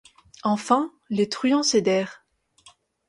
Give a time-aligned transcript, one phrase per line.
[0.41, 2.25] Enfin les truands cédèrent.